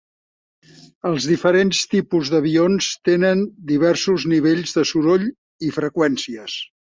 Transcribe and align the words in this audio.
Els 1.09 1.25
diferents 1.31 1.81
tipus 1.91 2.31
d'avions 2.35 2.87
tenen 3.09 3.43
diversos 3.73 4.27
nivells 4.33 4.75
de 4.79 4.87
soroll 4.93 5.29
i 5.69 5.71
freqüències. 5.77 6.59